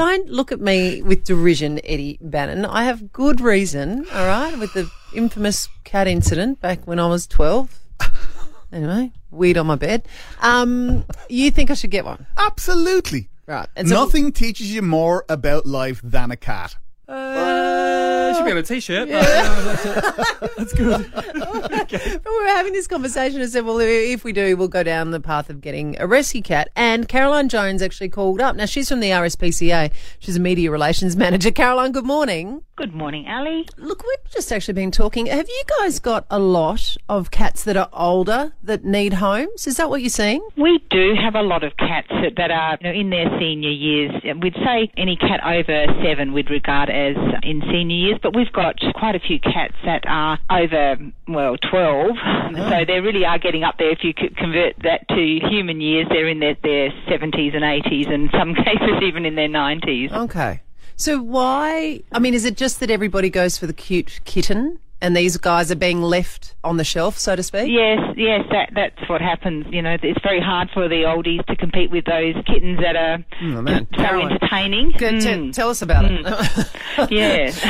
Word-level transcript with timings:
Don't 0.00 0.30
look 0.30 0.50
at 0.50 0.60
me 0.62 1.02
with 1.02 1.24
derision, 1.24 1.78
Eddie 1.84 2.16
Bannon. 2.22 2.64
I 2.64 2.84
have 2.84 3.12
good 3.12 3.38
reason, 3.42 4.06
all 4.14 4.26
right, 4.26 4.58
with 4.58 4.72
the 4.72 4.90
infamous 5.14 5.68
cat 5.84 6.08
incident 6.08 6.58
back 6.62 6.86
when 6.86 6.98
I 6.98 7.06
was 7.06 7.26
12. 7.26 7.78
Anyway, 8.72 9.12
weed 9.30 9.58
on 9.58 9.66
my 9.66 9.74
bed. 9.74 10.08
Um, 10.40 11.04
you 11.28 11.50
think 11.50 11.70
I 11.70 11.74
should 11.74 11.90
get 11.90 12.06
one? 12.06 12.24
Absolutely. 12.38 13.28
Right. 13.46 13.68
And 13.76 13.90
so- 13.90 13.94
Nothing 13.96 14.32
teaches 14.32 14.72
you 14.72 14.80
more 14.80 15.26
about 15.28 15.66
life 15.66 16.00
than 16.02 16.30
a 16.30 16.36
cat. 16.36 16.76
Uh, 17.06 17.34
should 18.40 18.46
be 18.46 18.52
on 18.52 18.58
a 18.58 18.62
t-shirt. 18.62 19.08
but, 19.08 19.26
uh, 19.26 19.74
that's. 19.74 20.40
That's 20.56 20.72
good. 20.74 21.10
But 21.90 22.24
we 22.24 22.38
were 22.42 22.48
having 22.48 22.72
this 22.72 22.86
conversation 22.86 23.40
and 23.40 23.50
said, 23.50 23.64
well, 23.64 23.78
if 23.80 24.22
we 24.24 24.32
do, 24.32 24.56
we'll 24.56 24.68
go 24.68 24.82
down 24.82 25.10
the 25.10 25.20
path 25.20 25.50
of 25.50 25.60
getting 25.60 25.96
a 25.98 26.06
rescue 26.06 26.42
cat. 26.42 26.70
And 26.76 27.08
Caroline 27.08 27.48
Jones 27.48 27.82
actually 27.82 28.10
called 28.10 28.40
up. 28.40 28.54
Now, 28.56 28.66
she's 28.66 28.88
from 28.88 29.00
the 29.00 29.10
RSPCA. 29.10 29.92
She's 30.18 30.36
a 30.36 30.40
media 30.40 30.70
relations 30.70 31.16
manager. 31.16 31.50
Caroline, 31.50 31.92
good 31.92 32.04
morning. 32.04 32.62
Good 32.80 32.94
morning, 32.94 33.26
Ali. 33.28 33.66
Look, 33.76 34.02
we've 34.02 34.32
just 34.32 34.50
actually 34.50 34.72
been 34.72 34.90
talking. 34.90 35.26
Have 35.26 35.46
you 35.46 35.62
guys 35.80 35.98
got 35.98 36.24
a 36.30 36.38
lot 36.38 36.96
of 37.10 37.30
cats 37.30 37.64
that 37.64 37.76
are 37.76 37.90
older 37.92 38.54
that 38.62 38.86
need 38.86 39.12
homes? 39.12 39.66
Is 39.66 39.76
that 39.76 39.90
what 39.90 40.00
you're 40.00 40.08
seeing? 40.08 40.40
We 40.56 40.82
do 40.88 41.14
have 41.22 41.34
a 41.34 41.42
lot 41.42 41.62
of 41.62 41.76
cats 41.76 42.08
that, 42.08 42.50
are 42.50 42.78
you 42.80 42.88
know, 42.88 42.98
in 42.98 43.10
their 43.10 43.38
senior 43.38 43.68
years. 43.68 44.12
We'd 44.40 44.54
say 44.64 44.90
any 44.96 45.16
cat 45.16 45.44
over 45.44 45.92
seven 46.02 46.32
we'd 46.32 46.48
regard 46.48 46.88
as 46.88 47.16
in 47.42 47.60
senior 47.70 47.96
years, 47.96 48.18
but 48.22 48.34
we've 48.34 48.50
got 48.50 48.76
quite 48.94 49.14
a 49.14 49.20
few 49.20 49.38
cats 49.40 49.74
that 49.84 50.04
are 50.08 50.38
over, 50.50 50.96
well, 51.28 51.58
12. 51.58 52.16
So 52.56 52.84
they 52.86 53.00
really 53.00 53.26
are 53.26 53.38
getting 53.38 53.62
up 53.62 53.74
there. 53.76 53.90
If 53.90 54.04
you 54.04 54.14
could 54.14 54.38
convert 54.38 54.76
that 54.84 55.06
to 55.10 55.38
human 55.50 55.82
years, 55.82 56.06
they're 56.08 56.28
in 56.28 56.40
their, 56.40 56.56
their 56.62 56.88
70s 57.10 57.54
and 57.54 57.62
80s, 57.62 58.10
and 58.10 58.30
some 58.32 58.54
cases 58.64 59.02
even 59.02 59.26
in 59.26 59.34
their 59.34 59.50
90s. 59.50 60.10
Okay. 60.12 60.62
So 61.00 61.18
why? 61.18 62.02
I 62.12 62.18
mean, 62.18 62.34
is 62.34 62.44
it 62.44 62.56
just 62.58 62.80
that 62.80 62.90
everybody 62.90 63.30
goes 63.30 63.56
for 63.56 63.66
the 63.66 63.72
cute 63.72 64.20
kitten 64.24 64.78
and 65.00 65.16
these 65.16 65.38
guys 65.38 65.70
are 65.72 65.76
being 65.76 66.02
left 66.02 66.54
on 66.62 66.76
the 66.76 66.84
shelf, 66.84 67.16
so 67.16 67.34
to 67.34 67.42
speak? 67.42 67.70
Yes, 67.70 67.98
yes, 68.18 68.44
that 68.50 68.68
that's 68.74 69.08
what 69.08 69.22
happens. 69.22 69.64
You 69.70 69.80
know, 69.80 69.96
it's 70.02 70.20
very 70.22 70.40
hard 70.42 70.68
for 70.74 70.88
the 70.88 71.04
oldies 71.04 71.44
to 71.46 71.56
compete 71.56 71.90
with 71.90 72.04
those 72.04 72.34
kittens 72.46 72.80
that 72.80 72.96
are 72.96 73.24
Oh, 73.42 73.62
man. 73.62 73.88
so 73.92 73.96
Caroline. 74.02 74.32
entertaining. 74.32 74.90
Good, 74.98 75.20
te- 75.22 75.28
Mm. 75.28 75.54
tell 75.54 75.70
us 75.70 75.80
about 75.80 76.04
it. 76.04 77.10
yes. 77.10 77.64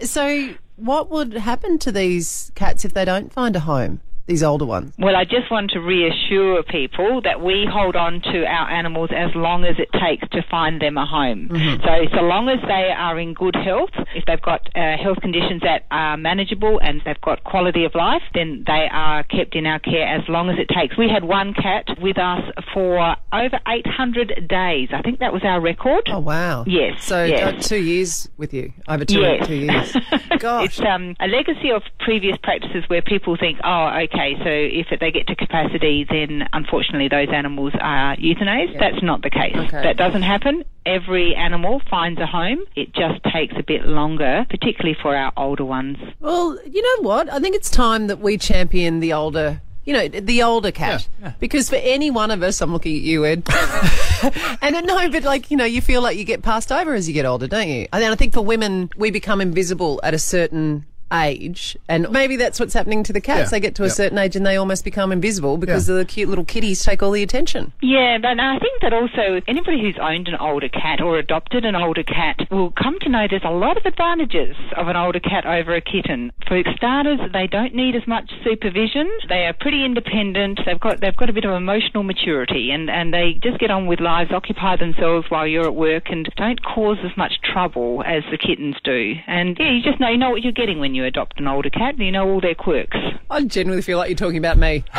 so, 0.08 0.50
what 0.76 1.10
would 1.10 1.32
happen 1.32 1.78
to 1.80 1.90
these 1.90 2.52
cats 2.54 2.84
if 2.84 2.94
they 2.94 3.04
don't 3.04 3.32
find 3.32 3.56
a 3.56 3.60
home? 3.60 4.00
These 4.26 4.42
older 4.44 4.64
ones. 4.64 4.94
Well, 4.98 5.16
I 5.16 5.24
just 5.24 5.50
want 5.50 5.72
to 5.72 5.80
reassure 5.80 6.62
people 6.62 7.20
that 7.22 7.40
we 7.42 7.66
hold 7.70 7.96
on 7.96 8.20
to 8.32 8.44
our 8.46 8.70
animals 8.70 9.10
as 9.12 9.30
long 9.34 9.64
as 9.64 9.76
it 9.78 9.88
takes 10.00 10.28
to 10.30 10.42
find 10.48 10.80
them 10.80 10.96
a 10.96 11.04
home. 11.04 11.48
So, 11.84 11.92
so 12.14 12.20
long 12.22 12.48
as 12.48 12.60
they 12.62 12.92
are 12.96 13.18
in 13.18 13.34
good 13.34 13.56
health, 13.56 13.90
if 14.14 14.24
they've 14.26 14.40
got 14.40 14.60
uh, 14.76 14.96
health 14.96 15.18
conditions 15.20 15.62
that 15.62 15.86
are 15.90 16.16
manageable 16.16 16.78
and 16.80 17.02
they've 17.04 17.20
got 17.20 17.42
quality 17.42 17.84
of 17.84 17.96
life, 17.96 18.22
then 18.32 18.62
they 18.66 18.86
are 18.92 19.24
kept 19.24 19.56
in 19.56 19.66
our 19.66 19.80
care 19.80 20.06
as 20.06 20.22
long 20.28 20.50
as 20.50 20.56
it 20.58 20.68
takes. 20.72 20.96
We 20.96 21.08
had 21.08 21.24
one 21.24 21.52
cat 21.52 21.86
with 22.00 22.16
us 22.16 22.42
for 22.72 23.16
over 23.32 23.58
800 23.66 24.46
days. 24.48 24.90
I 24.94 25.02
think 25.02 25.18
that 25.18 25.32
was 25.32 25.42
our 25.44 25.60
record. 25.60 26.04
Oh 26.08 26.20
wow! 26.20 26.62
Yes, 26.66 27.02
So 27.04 27.24
yes. 27.24 27.42
uh, 27.42 27.68
two 27.68 27.82
years 27.82 28.28
with 28.36 28.54
you 28.54 28.72
over 28.88 29.04
two 29.04 29.20
Yes. 29.20 29.46
two 29.48 29.56
years. 29.56 29.96
Gosh. 30.38 30.66
It's 30.66 30.80
um, 30.80 31.16
a 31.18 31.26
legacy 31.26 31.70
of 31.72 31.82
previous 31.98 32.36
practices 32.42 32.84
where 32.88 33.02
people 33.02 33.36
think, 33.36 33.58
oh, 33.64 33.88
okay, 34.04 34.11
so 34.12 34.48
if 34.48 34.86
they 35.00 35.10
get 35.10 35.26
to 35.28 35.36
capacity, 35.36 36.06
then 36.08 36.48
unfortunately 36.52 37.08
those 37.08 37.28
animals 37.32 37.72
are 37.80 38.16
euthanized. 38.16 38.78
That's 38.78 39.02
not 39.02 39.22
the 39.22 39.30
case. 39.30 39.56
Okay. 39.56 39.82
That 39.82 39.96
doesn't 39.96 40.22
happen. 40.22 40.64
Every 40.84 41.34
animal 41.34 41.80
finds 41.90 42.20
a 42.20 42.26
home. 42.26 42.64
It 42.76 42.92
just 42.94 43.22
takes 43.32 43.54
a 43.56 43.62
bit 43.62 43.86
longer, 43.86 44.46
particularly 44.50 44.96
for 45.00 45.16
our 45.16 45.32
older 45.36 45.64
ones. 45.64 45.98
Well, 46.20 46.58
you 46.66 46.82
know 46.82 47.08
what? 47.08 47.32
I 47.32 47.38
think 47.40 47.56
it's 47.56 47.70
time 47.70 48.08
that 48.08 48.18
we 48.18 48.38
champion 48.38 49.00
the 49.00 49.12
older. 49.12 49.60
You 49.84 49.94
know, 49.94 50.08
the 50.08 50.44
older 50.44 50.70
cat. 50.70 51.08
Because 51.40 51.68
for 51.68 51.76
any 51.76 52.10
one 52.10 52.30
of 52.30 52.42
us, 52.42 52.60
I'm 52.60 52.72
looking 52.72 52.94
at 52.94 53.02
you, 53.02 53.24
Ed. 53.26 53.48
and 54.62 54.86
no, 54.86 55.08
but 55.10 55.24
like, 55.24 55.50
you 55.50 55.56
know, 55.56 55.64
you 55.64 55.80
feel 55.80 56.00
like 56.00 56.16
you 56.16 56.24
get 56.24 56.42
passed 56.42 56.70
over 56.70 56.94
as 56.94 57.08
you 57.08 57.14
get 57.14 57.26
older, 57.26 57.48
don't 57.48 57.68
you? 57.68 57.88
And 57.92 58.00
then 58.00 58.12
I 58.12 58.14
think 58.14 58.32
for 58.32 58.42
women, 58.42 58.90
we 58.96 59.10
become 59.10 59.40
invisible 59.40 60.00
at 60.04 60.14
a 60.14 60.20
certain 60.20 60.86
age. 61.12 61.76
And 61.88 62.10
maybe 62.10 62.36
that's 62.36 62.58
what's 62.58 62.74
happening 62.74 63.02
to 63.04 63.12
the 63.12 63.20
cats. 63.20 63.50
Yeah. 63.52 63.56
They 63.56 63.60
get 63.60 63.74
to 63.76 63.82
a 63.82 63.86
Yeah. 63.86 63.92
certain 63.92 64.18
age 64.18 64.36
and 64.36 64.46
they 64.46 64.56
almost 64.56 64.84
become 64.84 65.12
invisible 65.12 65.56
because 65.58 65.88
Yeah. 65.88 65.96
the 65.96 66.04
cute 66.04 66.28
little 66.28 66.44
kitties 66.44 66.82
take 66.84 67.02
all 67.02 67.10
the 67.10 67.22
attention. 67.22 67.72
Yeah, 67.82 68.18
but 68.18 68.38
I 68.40 68.58
think 68.58 68.80
that 68.82 68.92
also 68.92 69.40
anybody 69.46 69.80
who's 69.80 69.96
owned 70.00 70.28
an 70.28 70.36
older 70.36 70.68
cat 70.68 71.00
or 71.00 71.18
adopted 71.18 71.64
an 71.64 71.74
older 71.76 72.02
cat 72.02 72.36
will 72.50 72.70
come 72.70 72.98
to 73.00 73.08
know 73.08 73.26
there's 73.28 73.42
a 73.44 73.50
lot 73.50 73.76
of 73.76 73.84
advantages 73.86 74.56
of 74.76 74.88
an 74.88 74.96
older 74.96 75.20
cat 75.20 75.44
over 75.46 75.74
a 75.74 75.80
kitten. 75.80 76.32
Starters, 76.76 77.18
they 77.32 77.46
don't 77.46 77.74
need 77.74 77.96
as 77.96 78.06
much 78.06 78.30
supervision. 78.44 79.10
They 79.28 79.46
are 79.46 79.54
pretty 79.54 79.86
independent. 79.86 80.60
They've 80.66 80.78
got 80.78 81.00
they've 81.00 81.16
got 81.16 81.30
a 81.30 81.32
bit 81.32 81.46
of 81.46 81.52
emotional 81.52 82.02
maturity 82.02 82.70
and, 82.70 82.90
and 82.90 83.10
they 83.12 83.38
just 83.42 83.58
get 83.58 83.70
on 83.70 83.86
with 83.86 84.00
lives, 84.00 84.32
occupy 84.32 84.76
themselves 84.76 85.30
while 85.30 85.46
you're 85.46 85.64
at 85.64 85.74
work 85.74 86.10
and 86.10 86.28
don't 86.36 86.62
cause 86.62 86.98
as 87.04 87.16
much 87.16 87.40
trouble 87.42 88.04
as 88.06 88.22
the 88.30 88.36
kittens 88.36 88.76
do. 88.84 89.14
And 89.26 89.56
yeah, 89.58 89.70
you 89.70 89.82
just 89.82 89.98
know 89.98 90.10
you 90.10 90.18
know 90.18 90.30
what 90.30 90.42
you're 90.42 90.52
getting 90.52 90.78
when 90.78 90.94
you 90.94 91.06
adopt 91.06 91.40
an 91.40 91.48
older 91.48 91.70
cat 91.70 91.94
and 91.94 92.04
you 92.04 92.12
know 92.12 92.28
all 92.28 92.42
their 92.42 92.54
quirks. 92.54 92.98
I 93.30 93.44
genuinely 93.44 93.82
feel 93.82 93.96
like 93.96 94.10
you're 94.10 94.16
talking 94.16 94.36
about 94.36 94.58
me. 94.58 94.84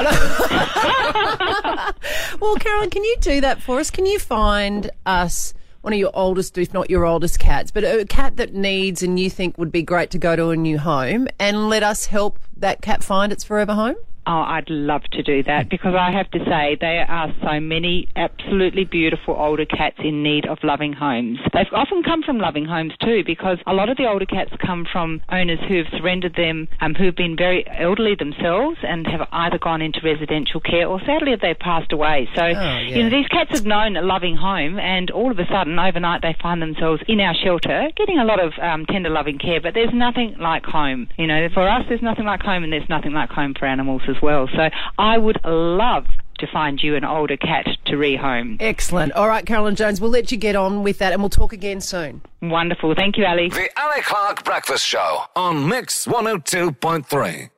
well, 2.40 2.56
Carolyn, 2.56 2.90
can 2.90 3.04
you 3.04 3.16
do 3.22 3.42
that 3.42 3.62
for 3.62 3.80
us? 3.80 3.92
Can 3.92 4.08
you 4.08 4.18
find 4.18 4.90
us 5.06 5.54
one 5.84 5.92
of 5.92 6.00
your 6.00 6.12
oldest, 6.14 6.58
if 6.58 6.74
not 6.74 6.90
your 6.90 7.04
oldest 7.04 7.40
cats, 7.40 7.70
but 7.70 7.84
a 7.84 8.06
cat 8.06 8.38
that 8.38 8.54
needs 8.54 9.04
and 9.04 9.20
you 9.20 9.30
think 9.30 9.58
would 9.58 9.72
be 9.72 9.84
great 9.84 10.10
to 10.12 10.18
go 10.18 10.34
to 10.34 10.50
a 10.50 10.56
new 10.56 10.80
home 10.80 11.28
and 11.40 11.68
let 11.68 11.84
us 11.84 12.06
help 12.06 12.40
that 12.56 12.82
cat 12.82 13.04
find 13.04 13.34
its 13.34 13.44
forever 13.44 13.74
home? 13.74 13.98
Oh, 14.26 14.42
I'd 14.42 14.70
love 14.70 15.04
to 15.12 15.24
do 15.24 15.44
that 15.44 15.70
because 15.70 15.96
I 15.96 16.12
have 16.12 16.32
to 16.32 16.40
say 16.46 16.78
there 16.80 17.10
are 17.10 17.34
so 17.42 17.60
many 17.60 18.08
absolutely 18.16 18.86
beautiful 18.86 19.36
older 19.36 19.66
cats 19.66 19.98
in 20.00 20.24
need 20.24 20.46
of 20.46 20.60
loving 20.64 20.94
homes. 20.94 21.40
They've 21.52 21.68
often 21.74 22.04
come 22.04 22.24
from 22.24 22.38
loving 22.38 22.64
homes 22.64 22.94
too 23.04 23.24
because 23.26 23.58
a 23.68 23.74
lot 23.74 23.90
of 23.90 23.98
the 23.98 24.08
older 24.08 24.26
cats 24.26 24.52
come 24.66 24.86
from 24.90 25.22
owners 25.30 25.60
who've 25.68 25.88
surrendered 25.98 26.36
them, 26.36 26.70
um, 26.80 26.96
who've 26.96 27.16
been 27.16 27.36
very 27.36 27.66
elderly 27.68 28.16
themselves 28.16 28.78
and 28.84 29.06
have 29.08 29.28
either 29.34 29.58
gone 29.58 29.82
into 29.82 30.00
residential 30.04 30.62
care 30.62 30.88
or 30.88 31.02
sadly 31.02 31.32
have 31.32 31.42
they 31.42 31.54
passed 31.54 31.92
away. 31.92 32.30
So, 32.34 32.46
yeah. 32.46 32.80
you 32.80 33.04
know, 33.04 33.10
these 33.10 33.28
cats 33.28 33.52
have 33.52 33.66
known 33.66 33.98
a 33.98 34.02
loving 34.02 34.38
home 34.38 34.80
and 34.80 35.12
all 35.12 35.32
of 35.32 35.40
a 35.40 35.46
sudden 35.48 35.78
overnight 35.78 36.22
they 36.22 36.36
find 36.42 36.62
themselves 36.62 37.02
in 37.10 37.20
our 37.20 37.36
shelter 37.36 37.90
getting 37.98 38.20
a 38.20 38.26
lot 38.26 38.40
of 38.40 38.54
um, 38.62 38.86
tender 38.86 39.10
loving 39.10 39.38
care, 39.38 39.60
but 39.60 39.74
there's 39.74 39.94
nothing 39.94 40.36
like 40.40 40.64
home. 40.64 41.10
You 41.18 41.28
know, 41.28 41.50
for 41.54 41.68
us 41.68 41.84
there's 41.90 42.02
nothing 42.02 42.26
like 42.26 42.42
home 42.42 42.64
and 42.64 42.72
there's 42.72 42.88
nothing 42.88 43.12
like 43.12 43.30
home 43.30 43.54
for 43.54 43.66
animals 43.66 44.02
as 44.16 44.22
well. 44.22 44.48
So 44.56 44.70
I 44.98 45.18
would 45.18 45.40
love 45.46 46.06
to 46.40 46.48
find 46.52 46.82
you 46.82 46.96
an 46.96 47.06
older 47.06 47.38
cat 47.38 47.66
to 47.86 47.94
rehome. 47.94 48.58
Excellent. 48.60 49.14
All 49.14 49.28
right, 49.28 49.46
Carolyn 49.46 49.76
Jones, 49.76 50.02
we'll 50.02 50.10
let 50.12 50.32
you 50.32 50.38
get 50.38 50.56
on 50.56 50.84
with 50.84 50.98
that 51.00 51.14
and 51.14 51.22
we'll 51.22 51.30
talk 51.30 51.54
again 51.54 51.80
soon. 51.80 52.22
Wonderful. 52.42 52.96
Thank 52.96 53.18
you, 53.18 53.26
Ali. 53.26 53.50
The 53.50 53.70
Ali 53.78 54.02
Clarke 54.02 54.44
Breakfast 54.44 54.86
Show 54.86 55.24
on 55.36 55.68
Mix 55.70 56.06
102.3. 56.06 57.50